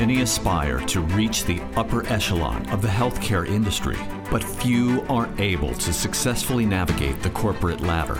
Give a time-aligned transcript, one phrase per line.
[0.00, 3.98] Many aspire to reach the upper echelon of the healthcare industry,
[4.30, 8.18] but few are able to successfully navigate the corporate ladder.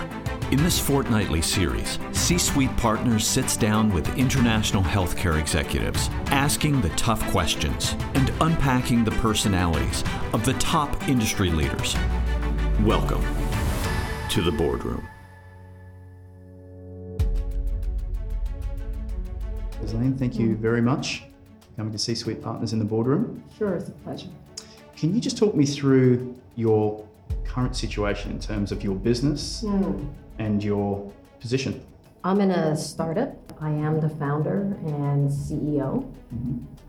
[0.50, 6.90] In this fortnightly series, C Suite Partners sits down with international healthcare executives, asking the
[6.90, 10.04] tough questions and unpacking the personalities
[10.34, 11.96] of the top industry leaders.
[12.82, 13.24] Welcome
[14.28, 15.08] to the boardroom.
[19.80, 21.24] Ghislaine, thank you very much
[21.80, 23.42] for coming to C Suite Partners in the boardroom.
[23.56, 24.28] Sure, it's a pleasure.
[24.96, 27.06] Can you just talk me through your
[27.44, 29.62] current situation in terms of your business
[30.38, 31.82] and your position?
[32.22, 33.34] I'm in a startup.
[33.62, 36.10] I am the founder and CEO.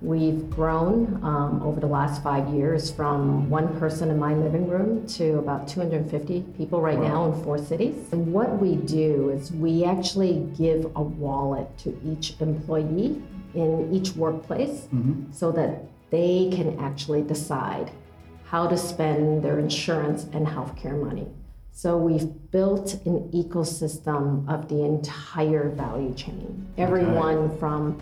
[0.02, 5.08] We've grown um, over the last five years from one person in my living room
[5.08, 7.96] to about 250 people right now in four cities.
[8.12, 13.22] And what we do is we actually give a wallet to each employee
[13.54, 15.32] in each workplace mm-hmm.
[15.32, 17.92] so that they can actually decide
[18.46, 21.28] how to spend their insurance and healthcare money.
[21.72, 26.68] So we've built an ecosystem of the entire value chain.
[26.78, 27.98] Everyone from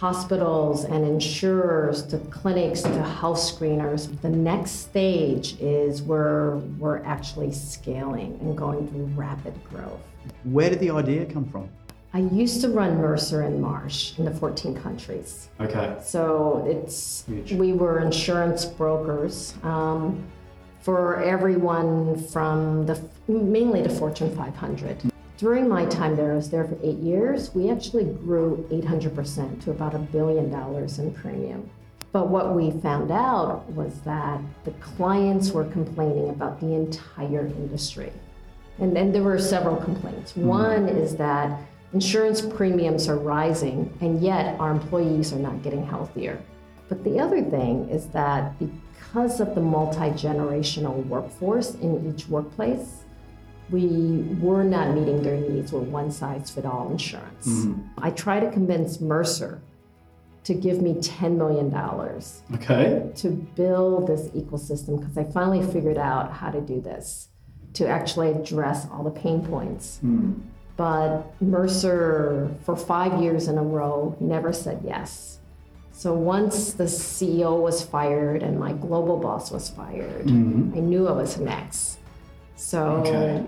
[0.00, 4.18] hospitals and insurers to clinics to health screeners.
[4.22, 10.00] The next stage is where we're actually scaling and going through rapid growth.
[10.44, 11.68] Where did the idea come from?
[12.12, 15.48] I used to run Mercer and Marsh in the 14 countries.
[15.60, 15.96] Okay.
[16.02, 17.52] So it's Huge.
[17.52, 20.26] we were insurance brokers um,
[20.80, 25.12] for everyone from the mainly the Fortune 500.
[25.36, 27.54] During my time there, I was there for eight years.
[27.54, 31.70] We actually grew 800% to about a billion dollars in premium.
[32.12, 38.12] But what we found out was that the clients were complaining about the entire industry.
[38.80, 40.34] And then there were several complaints.
[40.34, 41.60] One is that
[41.92, 46.40] insurance premiums are rising, and yet our employees are not getting healthier.
[46.88, 53.04] But the other thing is that because of the multi generational workforce in each workplace,
[53.70, 57.46] we were not meeting their needs with one size fit all insurance.
[57.46, 57.82] Mm-hmm.
[57.98, 59.62] I try to convince Mercer
[60.42, 61.72] to give me $10 million
[62.54, 63.10] Okay.
[63.14, 67.28] to build this ecosystem because I finally figured out how to do this
[67.74, 69.98] to actually address all the pain points.
[69.98, 70.32] Hmm.
[70.80, 75.38] But Mercer, for five years in a row, never said yes.
[75.92, 80.72] So once the CEO was fired and my global boss was fired, mm-hmm.
[80.74, 81.98] I knew I was next.
[82.56, 83.44] So Okay.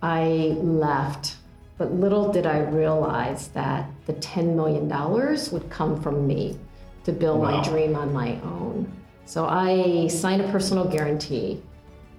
[0.00, 1.36] I left.
[1.76, 4.88] But little did I realize that the $10 million
[5.52, 6.58] would come from me
[7.04, 7.50] to build Wow.
[7.50, 8.90] my dream on my own.
[9.26, 11.60] So I signed a personal guarantee,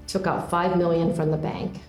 [0.06, 1.80] took out 5 million from the bank,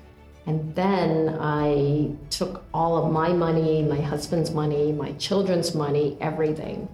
[0.47, 6.89] and then I took all of my money, my husband's money, my children's money, everything,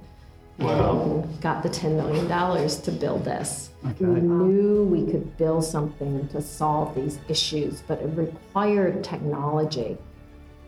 [0.59, 1.22] Wow.
[1.25, 2.28] and got the $10 million
[2.69, 3.71] to build this.
[3.84, 4.05] Okay.
[4.05, 9.97] We knew we could build something to solve these issues, but it required technology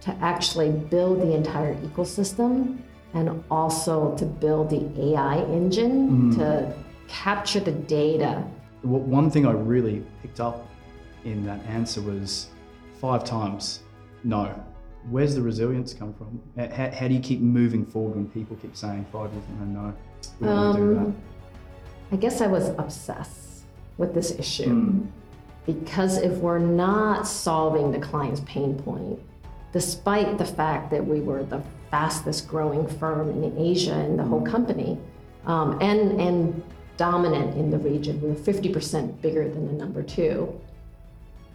[0.00, 2.78] to actually build the entire ecosystem
[3.14, 6.36] and also to build the AI engine mm.
[6.36, 6.74] to
[7.06, 8.42] capture the data.
[8.82, 10.66] One thing I really picked up
[11.24, 12.48] in that answer was
[13.02, 13.80] five times
[14.24, 14.54] no.
[15.10, 16.40] Where's the resilience come from?
[16.56, 19.94] How, how do you keep moving forward when people keep saying five years and no?
[20.38, 21.00] We don't do that.
[21.00, 21.16] Um,
[22.12, 23.64] I guess I was obsessed
[23.98, 25.04] with this issue
[25.66, 29.18] because if we're not solving the client's pain point,
[29.72, 34.42] despite the fact that we were the fastest growing firm in Asia in the whole
[34.42, 34.98] company
[35.46, 36.62] um, and, and
[36.96, 40.60] dominant in the region, we were 50% bigger than the number two.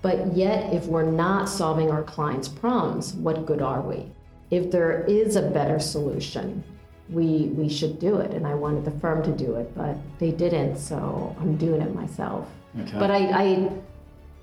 [0.02, 4.12] But yet, if we're not solving our clients' problems, what good are we?
[4.52, 6.64] If there is a better solution,
[7.10, 8.32] we, we should do it.
[8.32, 11.94] And I wanted the firm to do it, but they didn't, so I'm doing it
[11.96, 12.48] myself.
[12.80, 13.00] Okay.
[13.00, 13.72] But I, I,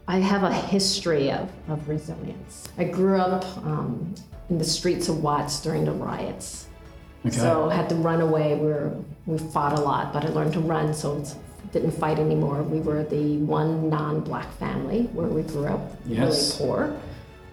[0.08, 2.68] I have a history of, of resilience.
[2.76, 4.14] I grew up um,
[4.50, 6.66] in the streets of Watts during the riots.
[7.24, 7.36] Okay.
[7.36, 8.54] So had to run away.
[8.54, 8.94] We were,
[9.24, 11.36] we fought a lot, but I learned to run, so it's,
[11.74, 12.62] didn't fight anymore.
[12.62, 16.58] We were the one non-black family where we grew up Yes.
[16.60, 16.96] really poor,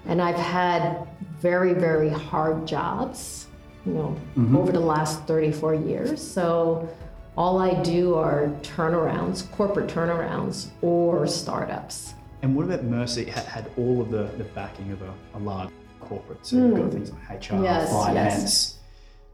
[0.05, 1.07] and I've had
[1.39, 3.47] very, very hard jobs,
[3.85, 4.15] you know,
[4.57, 6.21] over the last 34 years.
[6.21, 6.87] So
[7.35, 12.13] all I do are turnarounds, corporate turnarounds, or startups.
[12.43, 13.23] And what about Mercer?
[13.25, 15.69] Had, had all of the, the backing of a, a large
[15.99, 17.63] corporate, so you've got things like HR, Hmm.
[17.63, 18.41] Yes, finance.
[18.43, 18.77] yes.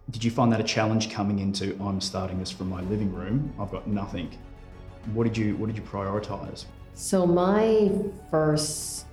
[0.09, 3.53] Did you find that a challenge coming into I'm starting this from my living room?
[3.59, 4.29] I've got nothing.
[5.13, 6.65] What did you What did you prioritize?
[6.93, 7.91] So my
[8.31, 9.05] first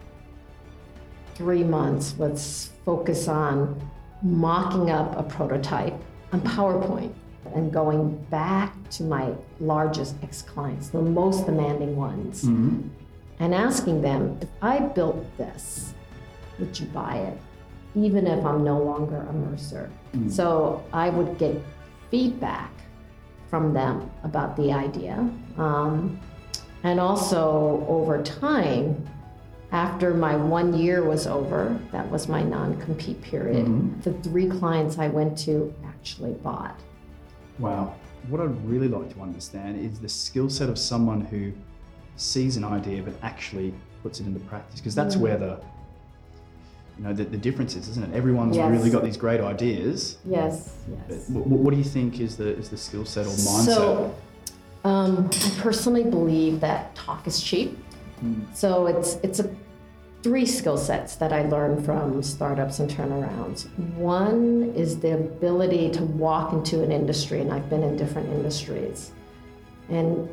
[1.35, 3.81] three months was focus on
[4.23, 5.94] mocking up a prototype
[6.32, 7.12] on PowerPoint.
[7.55, 12.88] and going back to my largest ex clients, the most demanding ones, mm-hmm.
[13.38, 15.93] and asking them if I built this,
[16.58, 17.38] would you buy it?
[17.94, 19.91] Even if I'm no longer a Mercer.
[20.14, 20.31] Mm.
[20.31, 21.61] So I would get
[22.11, 22.73] feedback
[23.55, 25.15] from them about the idea.
[25.59, 26.19] Um,
[26.83, 29.06] and also over time,
[29.71, 34.99] after my one year was over, that was my non compete period, the three clients
[34.99, 36.81] I went to actually bought.
[37.61, 37.95] Wow.
[38.29, 41.53] What I'd really like to understand is the skill set of someone who
[42.17, 43.73] sees an idea but actually
[44.03, 45.61] puts it into practice, because that's where the
[46.99, 48.17] you know the, the difference is, isn't it?
[48.17, 48.70] Everyone's Yes.
[48.70, 50.19] really got these great ideas.
[50.25, 50.75] Yes,
[51.08, 51.29] yes.
[51.29, 53.64] what, what do you think is the is the skill set or mindset?
[53.64, 54.14] So,
[54.85, 57.79] um, I personally believe that talk is cheap.
[58.55, 59.50] So it's it's a
[60.23, 63.67] three skill sets that I learned from startups and turnarounds.
[63.96, 69.11] One is the ability to walk into an industry, and I've been in different industries,
[69.91, 70.29] and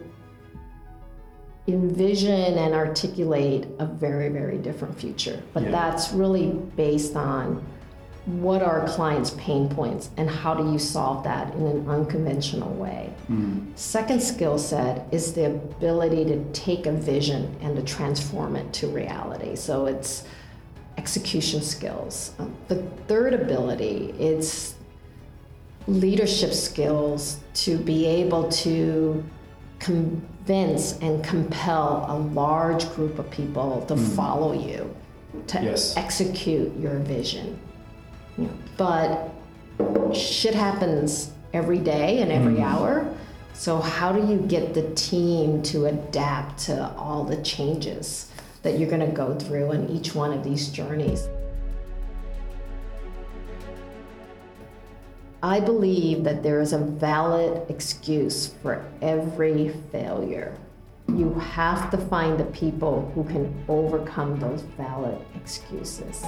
[1.74, 5.42] envision and articulate a very very different future.
[5.54, 5.72] But Yeah.
[5.72, 7.62] that's really based on
[8.26, 13.10] what are clients' pain points and how do you solve that in an unconventional way.
[13.76, 18.88] Second skill set is the ability to take a vision and to transform it to
[18.88, 19.56] reality.
[19.56, 20.24] So it's
[20.98, 22.34] execution skills.
[22.38, 24.76] Um, The third ability is
[25.88, 29.24] leadership skills to be able to
[29.81, 34.06] convince and compel a large group of people to hmm.
[34.16, 34.95] follow you
[35.48, 35.98] to Yes.
[35.98, 37.60] execute your vision.
[38.38, 42.63] You know, but shit happens every day and every hmm.
[42.63, 43.13] hour.
[43.54, 48.31] So how do you get the team to adapt to all the changes
[48.63, 51.27] that you're going to go through in each one of these journeys?
[55.44, 60.56] I believe that there is a valid excuse for every failure.
[61.08, 66.24] You have to find the people who can overcome those valid excuses.